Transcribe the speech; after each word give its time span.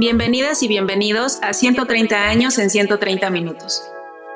Bienvenidas 0.00 0.62
y 0.62 0.68
bienvenidos 0.68 1.40
a 1.42 1.52
130 1.52 2.28
años 2.28 2.56
en 2.58 2.70
130 2.70 3.30
minutos, 3.30 3.82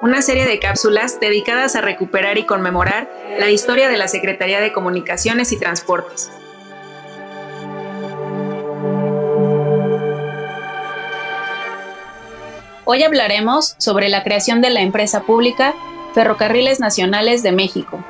una 0.00 0.20
serie 0.20 0.44
de 0.44 0.58
cápsulas 0.58 1.20
dedicadas 1.20 1.76
a 1.76 1.80
recuperar 1.80 2.36
y 2.36 2.46
conmemorar 2.46 3.08
la 3.38 3.48
historia 3.48 3.88
de 3.88 3.96
la 3.96 4.08
Secretaría 4.08 4.58
de 4.58 4.72
Comunicaciones 4.72 5.52
y 5.52 5.60
Transportes. 5.60 6.32
Hoy 12.84 13.04
hablaremos 13.04 13.76
sobre 13.78 14.08
la 14.08 14.24
creación 14.24 14.62
de 14.62 14.70
la 14.70 14.80
empresa 14.80 15.22
pública 15.22 15.76
Ferrocarriles 16.12 16.80
Nacionales 16.80 17.44
de 17.44 17.52
México, 17.52 18.04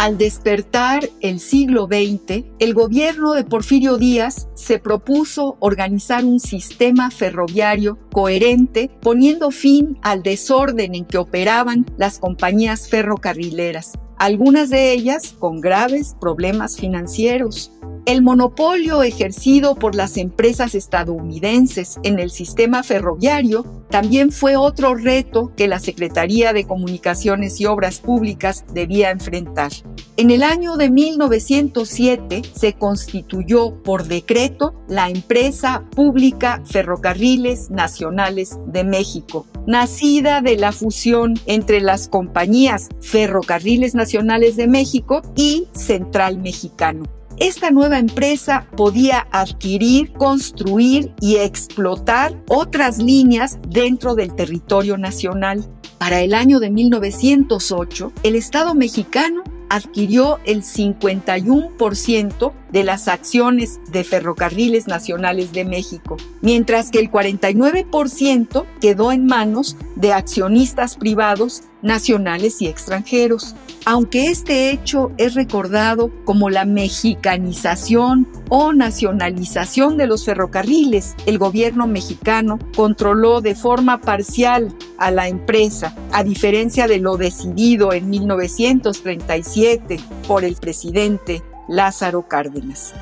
Al 0.00 0.16
despertar 0.16 1.10
el 1.20 1.40
siglo 1.40 1.84
XX, 1.84 2.44
el 2.58 2.72
gobierno 2.72 3.34
de 3.34 3.44
Porfirio 3.44 3.98
Díaz 3.98 4.48
se 4.54 4.78
propuso 4.78 5.58
organizar 5.60 6.24
un 6.24 6.40
sistema 6.40 7.10
ferroviario 7.10 7.98
coherente, 8.10 8.90
poniendo 9.02 9.50
fin 9.50 9.98
al 10.00 10.22
desorden 10.22 10.94
en 10.94 11.04
que 11.04 11.18
operaban 11.18 11.84
las 11.98 12.18
compañías 12.18 12.88
ferrocarrileras, 12.88 13.98
algunas 14.16 14.70
de 14.70 14.90
ellas 14.90 15.34
con 15.38 15.60
graves 15.60 16.16
problemas 16.18 16.78
financieros. 16.78 17.70
El 18.06 18.22
monopolio 18.22 19.02
ejercido 19.02 19.74
por 19.74 19.94
las 19.94 20.16
empresas 20.16 20.74
estadounidenses 20.74 22.00
en 22.02 22.18
el 22.18 22.30
sistema 22.30 22.82
ferroviario 22.82 23.64
también 23.90 24.32
fue 24.32 24.56
otro 24.56 24.94
reto 24.94 25.52
que 25.54 25.68
la 25.68 25.78
Secretaría 25.78 26.52
de 26.52 26.66
Comunicaciones 26.66 27.60
y 27.60 27.66
Obras 27.66 28.00
Públicas 28.00 28.64
debía 28.72 29.10
enfrentar. 29.10 29.70
En 30.16 30.30
el 30.30 30.42
año 30.42 30.76
de 30.76 30.90
1907 30.90 32.42
se 32.54 32.72
constituyó 32.72 33.82
por 33.82 34.04
decreto 34.04 34.74
la 34.88 35.10
empresa 35.10 35.84
pública 35.94 36.62
Ferrocarriles 36.64 37.70
Nacionales 37.70 38.58
de 38.66 38.84
México, 38.84 39.46
nacida 39.66 40.40
de 40.40 40.56
la 40.56 40.72
fusión 40.72 41.34
entre 41.46 41.80
las 41.80 42.08
compañías 42.08 42.88
Ferrocarriles 43.00 43.94
Nacionales 43.94 44.56
de 44.56 44.68
México 44.68 45.20
y 45.36 45.68
Central 45.72 46.38
Mexicano 46.38 47.19
esta 47.40 47.70
nueva 47.70 47.98
empresa 47.98 48.66
podía 48.76 49.26
adquirir, 49.32 50.12
construir 50.12 51.12
y 51.20 51.36
explotar 51.36 52.38
otras 52.48 52.98
líneas 52.98 53.58
dentro 53.66 54.14
del 54.14 54.34
territorio 54.34 54.98
nacional. 54.98 55.64
Para 55.96 56.20
el 56.20 56.34
año 56.34 56.60
de 56.60 56.70
1908, 56.70 58.12
el 58.22 58.34
Estado 58.34 58.74
mexicano 58.74 59.42
adquirió 59.70 60.38
el 60.44 60.62
51% 60.62 62.52
de 62.70 62.84
las 62.84 63.08
acciones 63.08 63.80
de 63.90 64.04
Ferrocarriles 64.04 64.86
Nacionales 64.86 65.52
de 65.52 65.64
México, 65.64 66.18
mientras 66.42 66.90
que 66.90 66.98
el 66.98 67.10
49% 67.10 68.66
quedó 68.80 69.12
en 69.12 69.24
manos 69.26 69.76
de 69.96 70.12
accionistas 70.12 70.96
privados 70.96 71.62
nacionales 71.82 72.60
y 72.60 72.66
extranjeros. 72.66 73.54
Aunque 73.86 74.26
este 74.26 74.70
hecho 74.70 75.12
es 75.16 75.34
recordado 75.34 76.10
como 76.24 76.50
la 76.50 76.64
mexicanización 76.64 78.28
o 78.48 78.72
nacionalización 78.72 79.96
de 79.96 80.06
los 80.06 80.24
ferrocarriles, 80.24 81.14
el 81.26 81.38
gobierno 81.38 81.86
mexicano 81.86 82.58
controló 82.76 83.40
de 83.40 83.54
forma 83.54 84.00
parcial 84.00 84.74
a 85.00 85.10
la 85.10 85.26
empresa, 85.26 85.92
a 86.12 86.22
diferencia 86.22 86.86
de 86.86 86.98
lo 86.98 87.16
decidido 87.16 87.92
en 87.92 88.08
1937 88.08 89.98
por 90.28 90.44
el 90.44 90.54
presidente 90.54 91.42
Lázaro 91.66 92.28
Cárdenas. 92.28 92.94